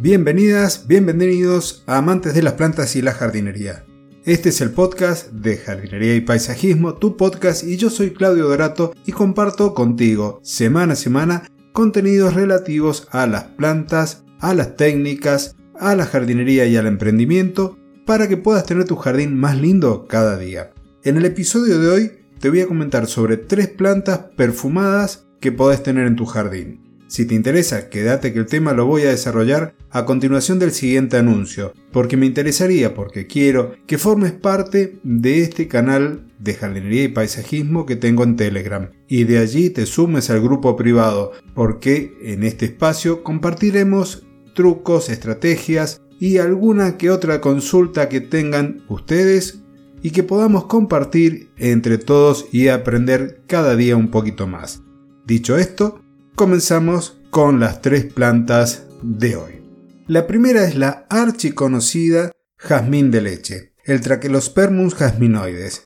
Bienvenidas, 0.00 0.86
bienvenidos 0.86 1.82
a 1.88 1.96
amantes 1.96 2.32
de 2.32 2.40
las 2.40 2.52
plantas 2.52 2.94
y 2.94 3.02
la 3.02 3.10
jardinería. 3.10 3.84
Este 4.24 4.50
es 4.50 4.60
el 4.60 4.70
podcast 4.70 5.32
de 5.32 5.56
Jardinería 5.56 6.14
y 6.14 6.20
Paisajismo, 6.20 6.94
tu 6.94 7.16
podcast, 7.16 7.64
y 7.64 7.78
yo 7.78 7.90
soy 7.90 8.12
Claudio 8.12 8.46
Dorato 8.46 8.94
y 9.06 9.10
comparto 9.10 9.74
contigo 9.74 10.38
semana 10.44 10.92
a 10.92 10.96
semana 10.96 11.50
contenidos 11.72 12.34
relativos 12.34 13.08
a 13.10 13.26
las 13.26 13.42
plantas, 13.42 14.22
a 14.38 14.54
las 14.54 14.76
técnicas, 14.76 15.56
a 15.74 15.96
la 15.96 16.06
jardinería 16.06 16.66
y 16.66 16.76
al 16.76 16.86
emprendimiento 16.86 17.76
para 18.06 18.28
que 18.28 18.36
puedas 18.36 18.66
tener 18.66 18.84
tu 18.84 18.94
jardín 18.94 19.34
más 19.34 19.58
lindo 19.58 20.06
cada 20.06 20.38
día. 20.38 20.70
En 21.02 21.16
el 21.16 21.24
episodio 21.24 21.80
de 21.80 21.88
hoy 21.88 22.12
te 22.38 22.50
voy 22.50 22.60
a 22.60 22.68
comentar 22.68 23.08
sobre 23.08 23.36
tres 23.36 23.66
plantas 23.66 24.20
perfumadas 24.36 25.26
que 25.40 25.50
podés 25.50 25.82
tener 25.82 26.06
en 26.06 26.14
tu 26.14 26.24
jardín. 26.24 26.87
Si 27.08 27.24
te 27.24 27.34
interesa, 27.34 27.88
quédate 27.88 28.34
que 28.34 28.38
el 28.38 28.46
tema 28.46 28.74
lo 28.74 28.84
voy 28.84 29.02
a 29.02 29.10
desarrollar 29.10 29.74
a 29.90 30.04
continuación 30.04 30.58
del 30.58 30.72
siguiente 30.72 31.16
anuncio, 31.16 31.72
porque 31.90 32.18
me 32.18 32.26
interesaría, 32.26 32.94
porque 32.94 33.26
quiero 33.26 33.74
que 33.86 33.96
formes 33.96 34.32
parte 34.32 34.98
de 35.02 35.40
este 35.40 35.68
canal 35.68 36.26
de 36.38 36.52
jardinería 36.52 37.04
y 37.04 37.08
paisajismo 37.08 37.86
que 37.86 37.96
tengo 37.96 38.24
en 38.24 38.36
Telegram, 38.36 38.90
y 39.08 39.24
de 39.24 39.38
allí 39.38 39.70
te 39.70 39.86
sumes 39.86 40.28
al 40.28 40.42
grupo 40.42 40.76
privado, 40.76 41.32
porque 41.54 42.12
en 42.22 42.44
este 42.44 42.66
espacio 42.66 43.22
compartiremos 43.22 44.26
trucos, 44.54 45.08
estrategias 45.08 46.02
y 46.20 46.36
alguna 46.36 46.98
que 46.98 47.10
otra 47.10 47.40
consulta 47.40 48.10
que 48.10 48.20
tengan 48.20 48.82
ustedes 48.88 49.62
y 50.02 50.10
que 50.10 50.24
podamos 50.24 50.66
compartir 50.66 51.48
entre 51.56 51.96
todos 51.96 52.48
y 52.52 52.68
aprender 52.68 53.40
cada 53.46 53.76
día 53.76 53.96
un 53.96 54.10
poquito 54.10 54.46
más. 54.46 54.82
Dicho 55.24 55.56
esto, 55.56 56.02
comenzamos 56.38 57.18
con 57.30 57.58
las 57.58 57.82
tres 57.82 58.04
plantas 58.04 58.86
de 59.02 59.34
hoy. 59.34 59.60
La 60.06 60.28
primera 60.28 60.64
es 60.64 60.76
la 60.76 61.04
archiconocida 61.10 62.30
jazmín 62.56 63.10
de 63.10 63.20
leche, 63.22 63.74
el 63.82 64.00
Trachelospermum 64.00 64.88
jasminoides. 64.90 65.82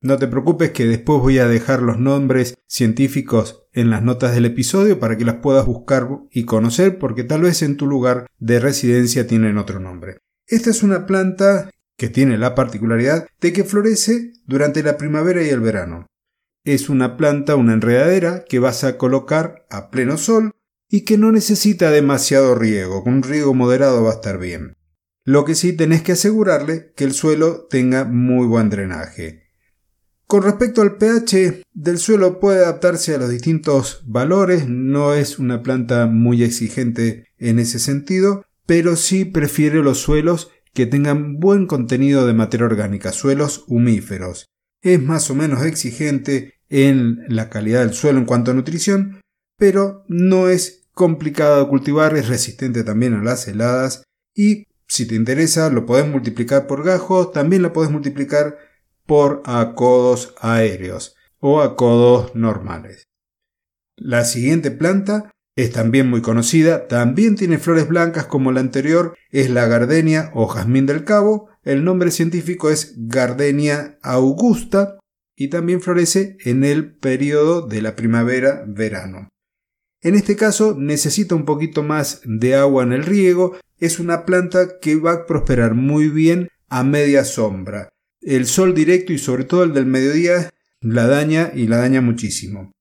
No 0.00 0.16
te 0.16 0.28
preocupes 0.28 0.70
que 0.70 0.86
después 0.86 1.20
voy 1.20 1.40
a 1.40 1.48
dejar 1.48 1.82
los 1.82 1.98
nombres 1.98 2.54
científicos 2.68 3.64
en 3.72 3.90
las 3.90 4.04
notas 4.04 4.32
del 4.32 4.44
episodio 4.44 5.00
para 5.00 5.18
que 5.18 5.24
las 5.24 5.36
puedas 5.36 5.66
buscar 5.66 6.08
y 6.30 6.44
conocer 6.44 7.00
porque 7.00 7.24
tal 7.24 7.42
vez 7.42 7.62
en 7.62 7.76
tu 7.76 7.88
lugar 7.88 8.28
de 8.38 8.60
residencia 8.60 9.26
tienen 9.26 9.58
otro 9.58 9.80
nombre. 9.80 10.18
Esta 10.46 10.70
es 10.70 10.84
una 10.84 11.06
planta 11.06 11.68
que 11.98 12.08
tiene 12.08 12.38
la 12.38 12.54
particularidad 12.54 13.26
de 13.40 13.52
que 13.52 13.64
florece 13.64 14.34
durante 14.46 14.84
la 14.84 14.96
primavera 14.98 15.42
y 15.42 15.48
el 15.48 15.58
verano 15.58 16.06
es 16.66 16.88
una 16.88 17.16
planta, 17.16 17.56
una 17.56 17.72
enredadera 17.72 18.44
que 18.44 18.58
vas 18.58 18.84
a 18.84 18.98
colocar 18.98 19.64
a 19.70 19.88
pleno 19.88 20.18
sol 20.18 20.50
y 20.90 21.02
que 21.02 21.16
no 21.16 21.32
necesita 21.32 21.90
demasiado 21.90 22.56
riego, 22.56 23.04
con 23.04 23.14
un 23.14 23.22
riego 23.22 23.54
moderado 23.54 24.02
va 24.02 24.10
a 24.10 24.14
estar 24.14 24.38
bien. 24.38 24.76
Lo 25.24 25.44
que 25.44 25.54
sí 25.54 25.72
tenés 25.72 26.02
que 26.02 26.12
asegurarle 26.12 26.92
que 26.96 27.04
el 27.04 27.12
suelo 27.12 27.66
tenga 27.70 28.04
muy 28.04 28.46
buen 28.46 28.68
drenaje. 28.68 29.44
Con 30.26 30.42
respecto 30.42 30.82
al 30.82 30.96
pH 30.96 31.62
del 31.72 31.98
suelo 31.98 32.40
puede 32.40 32.64
adaptarse 32.64 33.14
a 33.14 33.18
los 33.18 33.30
distintos 33.30 34.02
valores, 34.04 34.68
no 34.68 35.14
es 35.14 35.38
una 35.38 35.62
planta 35.62 36.06
muy 36.06 36.42
exigente 36.42 37.28
en 37.38 37.60
ese 37.60 37.78
sentido, 37.78 38.44
pero 38.66 38.96
sí 38.96 39.24
prefiere 39.24 39.82
los 39.82 39.98
suelos 39.98 40.50
que 40.74 40.86
tengan 40.86 41.38
buen 41.38 41.66
contenido 41.66 42.26
de 42.26 42.34
materia 42.34 42.66
orgánica, 42.66 43.12
suelos 43.12 43.64
humíferos. 43.68 44.46
Es 44.82 45.00
más 45.00 45.30
o 45.30 45.36
menos 45.36 45.64
exigente 45.64 46.55
en 46.68 47.24
la 47.28 47.48
calidad 47.48 47.80
del 47.80 47.94
suelo 47.94 48.18
en 48.18 48.24
cuanto 48.24 48.50
a 48.50 48.54
nutrición, 48.54 49.20
pero 49.58 50.04
no 50.08 50.48
es 50.48 50.88
complicado 50.92 51.62
de 51.62 51.68
cultivar, 51.68 52.16
es 52.16 52.28
resistente 52.28 52.84
también 52.84 53.14
a 53.14 53.22
las 53.22 53.46
heladas 53.48 54.04
y 54.34 54.66
si 54.88 55.06
te 55.06 55.14
interesa 55.14 55.70
lo 55.70 55.86
podés 55.86 56.08
multiplicar 56.08 56.66
por 56.66 56.84
gajos, 56.84 57.32
también 57.32 57.62
la 57.62 57.72
podés 57.72 57.90
multiplicar 57.90 58.56
por 59.04 59.42
acodos 59.44 60.34
aéreos 60.40 61.14
o 61.38 61.60
acodos 61.60 62.34
normales. 62.34 63.04
La 63.96 64.24
siguiente 64.24 64.70
planta 64.70 65.30
es 65.56 65.72
también 65.72 66.10
muy 66.10 66.20
conocida, 66.20 66.86
también 66.86 67.34
tiene 67.34 67.58
flores 67.58 67.88
blancas 67.88 68.26
como 68.26 68.52
la 68.52 68.60
anterior, 68.60 69.16
es 69.30 69.48
la 69.48 69.66
gardenia 69.66 70.30
o 70.34 70.46
jazmín 70.46 70.86
del 70.86 71.04
cabo, 71.04 71.48
el 71.62 71.82
nombre 71.82 72.10
científico 72.10 72.70
es 72.70 72.94
Gardenia 72.96 73.98
augusta 74.02 74.98
y 75.36 75.48
también 75.48 75.80
florece 75.80 76.38
en 76.44 76.64
el 76.64 76.96
periodo 76.96 77.66
de 77.66 77.82
la 77.82 77.94
primavera-verano. 77.94 79.28
En 80.00 80.14
este 80.14 80.36
caso 80.36 80.74
necesita 80.78 81.34
un 81.34 81.44
poquito 81.44 81.82
más 81.82 82.20
de 82.24 82.54
agua 82.54 82.82
en 82.82 82.92
el 82.92 83.04
riego, 83.04 83.56
es 83.78 83.98
una 83.98 84.24
planta 84.24 84.78
que 84.80 84.96
va 84.96 85.12
a 85.12 85.26
prosperar 85.26 85.74
muy 85.74 86.08
bien 86.08 86.48
a 86.68 86.82
media 86.82 87.24
sombra. 87.24 87.90
El 88.20 88.46
sol 88.46 88.74
directo 88.74 89.12
y 89.12 89.18
sobre 89.18 89.44
todo 89.44 89.62
el 89.62 89.74
del 89.74 89.86
mediodía 89.86 90.50
la 90.80 91.06
daña 91.06 91.52
y 91.54 91.66
la 91.66 91.78
daña 91.78 92.00
muchísimo. 92.00 92.72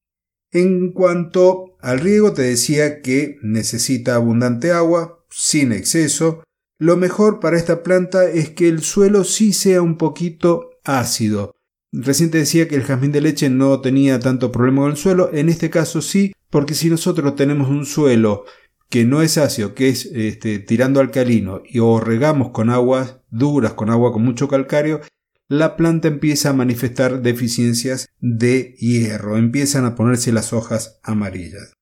En 0.52 0.94
cuanto 0.94 1.76
al 1.82 2.00
riego 2.00 2.34
te 2.34 2.44
decía 2.44 3.02
que 3.02 3.38
necesita 3.42 4.16
abundante 4.16 4.72
agua, 4.72 5.26
sin 5.30 5.72
exceso. 5.72 6.44
Lo 6.78 6.96
mejor 6.98 7.40
para 7.40 7.58
esta 7.58 7.84
planta 7.84 8.30
es 8.30 8.52
que 8.52 8.68
el 8.68 8.82
suelo 8.82 9.24
sí 9.24 9.54
sea 9.54 9.82
un 9.82 9.98
poquito 9.98 10.70
ácido. 10.84 11.55
Recién 11.98 12.30
decía 12.30 12.68
que 12.68 12.76
el 12.76 12.84
jazmín 12.84 13.14
de 13.14 13.22
leche 13.22 13.50
no 13.50 13.80
tenía 13.80 14.20
tanto 14.20 14.52
problema 14.52 14.82
con 14.82 14.92
el 14.92 14.98
suelo, 14.98 15.30
en 15.32 15.48
este 15.48 15.70
caso 15.70 16.02
sí, 16.02 16.34
porque 16.50 16.74
si 16.74 16.90
nosotros 16.90 17.36
tenemos 17.36 17.70
un 17.70 17.86
suelo 17.86 18.44
que 18.90 19.06
no 19.06 19.22
es 19.22 19.38
ácido, 19.38 19.74
que 19.74 19.90
es 19.90 20.06
este, 20.14 20.60
tirando 20.60 21.00
alcalino, 21.00 21.62
y 21.66 21.80
o 21.80 22.00
regamos 22.00 22.50
con 22.50 22.70
aguas 22.70 23.18
duras, 23.30 23.74
con 23.74 23.90
agua 23.90 24.12
con 24.12 24.24
mucho 24.24 24.50
calcario, 24.50 25.02
la 25.48 25.78
planta 25.78 26.08
empieza 26.08 26.50
a 26.50 26.54
manifestar 26.54 27.22
deficiencias 27.22 28.08
de 28.20 28.76
hierro, 28.78 29.38
empiezan 29.38 29.86
a 29.86 29.96
ponerse 29.96 30.34
las 30.34 30.52
hojas 30.52 31.00
amarillas. 31.02 31.74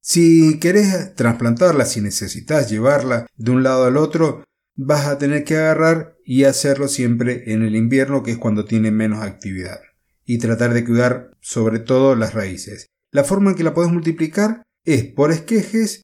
Si 0.00 0.58
querés 0.60 1.14
trasplantarla, 1.14 1.86
si 1.86 2.00
necesitas 2.00 2.70
llevarla 2.70 3.26
de 3.36 3.50
un 3.50 3.62
lado 3.62 3.84
al 3.84 3.96
otro, 3.96 4.44
vas 4.76 5.06
a 5.06 5.18
tener 5.18 5.44
que 5.44 5.56
agarrar 5.56 6.16
y 6.24 6.44
hacerlo 6.44 6.88
siempre 6.88 7.52
en 7.52 7.62
el 7.62 7.76
invierno, 7.76 8.22
que 8.22 8.32
es 8.32 8.38
cuando 8.38 8.64
tiene 8.64 8.90
menos 8.90 9.22
actividad. 9.22 9.80
Y 10.24 10.38
tratar 10.38 10.74
de 10.74 10.84
cuidar 10.84 11.36
sobre 11.40 11.80
todo 11.80 12.14
las 12.14 12.34
raíces. 12.34 12.86
La 13.10 13.24
forma 13.24 13.50
en 13.50 13.56
que 13.56 13.64
la 13.64 13.74
puedes 13.74 13.92
multiplicar 13.92 14.62
es 14.84 15.04
por 15.04 15.32
esquejes, 15.32 16.02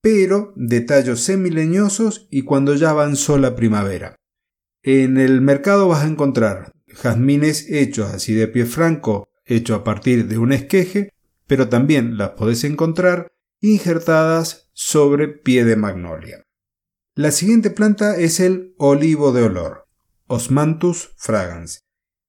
pero 0.00 0.52
de 0.56 0.80
tallos 0.80 1.20
semileñosos 1.20 2.28
y 2.30 2.42
cuando 2.42 2.74
ya 2.74 2.90
avanzó 2.90 3.38
la 3.38 3.54
primavera. 3.54 4.16
En 4.82 5.18
el 5.18 5.40
mercado 5.40 5.88
vas 5.88 6.04
a 6.04 6.08
encontrar 6.08 6.72
jazmines 6.86 7.70
hechos 7.70 8.12
así 8.12 8.34
de 8.34 8.48
pie 8.48 8.64
franco, 8.66 9.28
hecho 9.44 9.74
a 9.74 9.84
partir 9.84 10.28
de 10.28 10.38
un 10.38 10.52
esqueje, 10.52 11.10
pero 11.46 11.68
también 11.68 12.16
las 12.16 12.30
podés 12.30 12.64
encontrar 12.64 13.32
injertadas 13.60 14.70
sobre 14.72 15.28
pie 15.28 15.64
de 15.64 15.76
magnolia. 15.76 16.45
La 17.18 17.30
siguiente 17.30 17.70
planta 17.70 18.14
es 18.16 18.40
el 18.40 18.74
olivo 18.76 19.32
de 19.32 19.44
olor, 19.44 19.86
Osmanthus 20.26 21.14
fragans. 21.16 21.80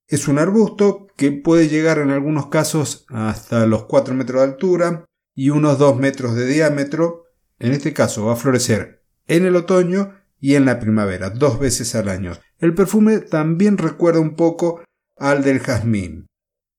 Es 0.06 0.28
un 0.28 0.38
arbusto 0.38 1.08
que 1.14 1.30
puede 1.30 1.68
llegar 1.68 1.98
en 1.98 2.08
algunos 2.08 2.46
casos 2.46 3.04
hasta 3.10 3.66
los 3.66 3.84
4 3.84 4.14
metros 4.14 4.40
de 4.40 4.48
altura 4.48 5.04
y 5.34 5.50
unos 5.50 5.78
2 5.78 5.98
metros 5.98 6.34
de 6.36 6.46
diámetro. 6.46 7.24
En 7.58 7.72
este 7.72 7.92
caso 7.92 8.24
va 8.24 8.32
a 8.32 8.36
florecer 8.36 9.04
en 9.26 9.44
el 9.44 9.56
otoño 9.56 10.14
y 10.40 10.54
en 10.54 10.64
la 10.64 10.80
primavera, 10.80 11.28
dos 11.28 11.58
veces 11.58 11.94
al 11.94 12.08
año. 12.08 12.32
El 12.58 12.74
perfume 12.74 13.18
también 13.18 13.76
recuerda 13.76 14.20
un 14.20 14.36
poco 14.36 14.82
al 15.18 15.44
del 15.44 15.60
jazmín. 15.60 16.28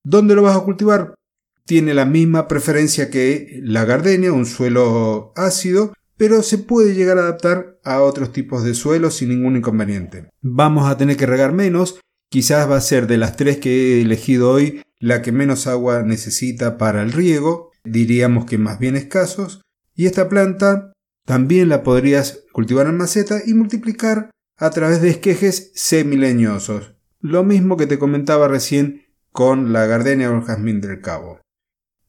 ¿Dónde 0.04 0.34
lo 0.34 0.42
vas 0.42 0.58
a 0.58 0.64
cultivar? 0.64 1.14
Tiene 1.64 1.94
la 1.94 2.06
misma 2.06 2.48
preferencia 2.48 3.12
que 3.12 3.60
la 3.62 3.86
gardenia, 3.86 4.34
un 4.34 4.48
suelo 4.48 5.32
ácido, 5.36 5.94
pero 6.20 6.44
se 6.44 6.58
puede 6.58 6.96
llegar 6.96 7.18
a 7.18 7.22
adaptar 7.22 7.80
a 7.82 8.02
otros 8.02 8.34
tipos 8.34 8.66
de 8.66 8.74
suelos 8.74 9.16
sin 9.16 9.30
ningún 9.30 9.56
inconveniente. 9.56 10.30
Vamos 10.42 10.92
a 10.92 10.98
tener 10.98 11.16
que 11.16 11.26
regar 11.26 11.54
menos, 11.54 12.02
quizás 12.30 12.70
va 12.70 12.76
a 12.76 12.82
ser 12.82 13.08
de 13.08 13.16
las 13.16 13.38
tres 13.38 13.58
que 13.58 13.70
he 13.70 14.02
elegido 14.02 14.52
hoy 14.52 14.82
la 15.00 15.22
que 15.22 15.32
menos 15.32 15.66
agua 15.66 16.04
necesita 16.04 16.78
para 16.78 17.04
el 17.04 17.14
riego, 17.14 17.72
diríamos 17.86 18.44
que 18.44 18.58
más 18.58 18.80
bien 18.80 18.98
escasos, 18.98 19.62
y 19.96 20.08
esta 20.08 20.28
planta 20.28 20.92
también 21.26 21.70
la 21.70 21.84
podrías 21.84 22.44
cultivar 22.52 22.88
en 22.88 22.98
maceta 22.98 23.40
y 23.46 23.54
multiplicar 23.54 24.30
a 24.58 24.72
través 24.72 25.02
de 25.02 25.12
esquejes 25.12 25.72
semileñosos, 25.74 26.96
lo 27.22 27.46
mismo 27.46 27.78
que 27.78 27.88
te 27.88 27.98
comentaba 27.98 28.50
recién 28.50 29.06
con 29.32 29.72
la 29.72 29.86
gardenia 29.86 30.30
o 30.30 30.36
el 30.36 30.44
jazmín 30.44 30.82
del 30.82 31.00
cabo. 31.00 31.40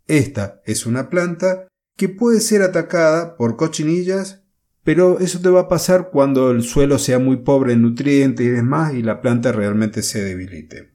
Esta 0.09 0.61
es 0.65 0.85
una 0.85 1.11
planta 1.11 1.69
que 2.01 2.09
puede 2.09 2.41
ser 2.41 2.63
atacada 2.63 3.37
por 3.37 3.59
cochinillas, 3.59 4.43
pero 4.85 5.19
eso 5.19 5.39
te 5.39 5.51
va 5.51 5.61
a 5.61 5.69
pasar 5.69 6.09
cuando 6.11 6.51
el 6.51 6.63
suelo 6.63 6.99
sea 6.99 7.19
muy 7.19 7.37
pobre 7.37 7.75
en 7.75 7.83
nutrientes 7.83 8.47
y 8.47 8.49
demás 8.49 8.95
y 8.95 9.03
la 9.03 9.21
planta 9.21 9.53
realmente 9.53 10.03
se 10.03 10.25
debilite. 10.25 10.95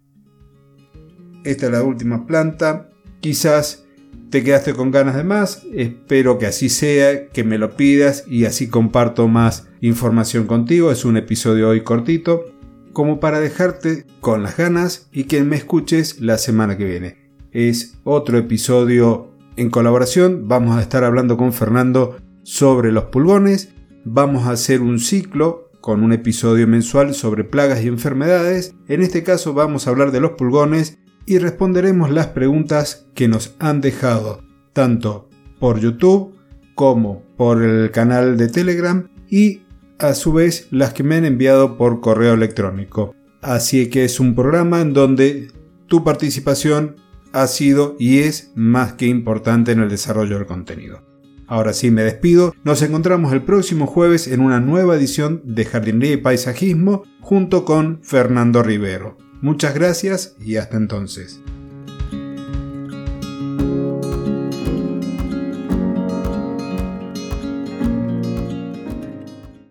Esta 1.44 1.68
es 1.68 1.72
la 1.72 1.84
última 1.84 2.26
planta, 2.26 2.90
quizás 3.20 3.86
te 4.32 4.44
quedaste 4.44 4.74
con 4.74 4.90
ganas 4.90 5.16
de 5.16 5.24
más, 5.24 5.62
espero 5.76 6.40
que 6.40 6.48
así 6.48 6.70
sea, 6.70 7.28
que 7.28 7.44
me 7.44 7.60
lo 7.60 7.76
pidas 7.78 8.24
y 8.28 8.46
así 8.46 8.68
comparto 8.68 9.28
más 9.28 9.68
información 9.82 10.48
contigo. 10.48 10.92
Es 10.92 11.06
un 11.06 11.18
episodio 11.18 11.70
hoy 11.70 11.84
cortito, 11.84 12.46
como 12.94 13.20
para 13.20 13.40
dejarte 13.40 14.08
con 14.22 14.42
las 14.42 14.58
ganas 14.58 15.08
y 15.12 15.26
que 15.26 15.44
me 15.44 15.56
escuches 15.56 16.20
la 16.20 16.40
semana 16.40 16.78
que 16.78 16.86
viene. 16.86 17.18
Es 17.52 18.00
otro 18.04 18.40
episodio 18.40 19.35
en 19.58 19.70
colaboración, 19.70 20.48
vamos 20.48 20.78
a 20.78 20.82
estar 20.82 21.04
hablando 21.04 21.38
con 21.38 21.54
Fernando 21.54 22.18
sobre 22.44 22.92
los 22.92 23.06
pulgones, 23.06 23.74
vamos 24.04 24.48
a 24.48 24.52
hacer 24.52 24.82
un 24.82 25.00
ciclo 25.00 25.70
con 25.82 26.04
un 26.04 26.14
episodio 26.14 26.68
mensual 26.68 27.14
sobre 27.14 27.44
plagas 27.44 27.84
y 27.84 27.88
enfermedades. 27.88 28.74
En 28.88 29.02
este 29.02 29.24
caso 29.24 29.54
vamos 29.54 29.86
a 29.86 29.92
hablar 29.92 30.12
de 30.12 30.20
los 30.20 30.32
pulgones 30.32 30.98
y 31.26 31.38
responderemos 31.38 32.10
las 32.12 32.28
preguntas 32.28 33.08
que 33.14 33.28
nos 33.28 33.56
han 33.60 33.82
dejado 33.82 34.44
tanto 34.74 35.30
por 35.60 35.80
YouTube 35.80 36.36
como 36.76 37.24
por 37.38 37.64
el 37.64 37.92
canal 37.92 38.38
de 38.38 38.48
Telegram 38.50 39.10
y 39.30 39.62
a 40.00 40.14
su 40.14 40.34
vez 40.34 40.68
las 40.72 40.94
que 40.94 41.04
me 41.04 41.16
han 41.16 41.26
enviado 41.26 41.78
por 41.78 42.02
correo 42.02 42.34
electrónico. 42.34 43.16
Así 43.42 43.90
que 43.90 44.06
es 44.06 44.20
un 44.20 44.36
programa 44.36 44.82
en 44.82 44.94
donde 44.94 45.52
tu 45.88 46.04
participación 46.04 46.96
ha 47.36 47.48
sido 47.48 47.98
y 48.00 48.20
es 48.20 48.52
más 48.56 48.94
que 48.94 49.08
importante 49.08 49.74
en 49.74 49.82
el 49.82 49.90
desarrollo 49.90 50.38
del 50.38 50.48
contenido. 50.48 51.04
Ahora 51.48 51.74
sí 51.74 51.92
me 51.92 52.04
despido, 52.04 52.56
nos 52.64 52.82
encontramos 52.82 53.34
el 53.34 53.44
próximo 53.44 53.86
jueves 53.86 54.28
en 54.28 54.40
una 54.40 54.60
nueva 54.60 54.96
edición 54.96 55.42
de 55.44 55.66
Jardinería 55.66 56.14
y 56.14 56.18
Paisajismo 56.18 57.04
junto 57.20 57.66
con 57.66 58.00
Fernando 58.04 58.64
Rivero. 58.64 59.18
Muchas 59.42 59.76
gracias 59.76 60.36
y 60.40 60.56
hasta 60.56 60.78
entonces. 60.78 61.42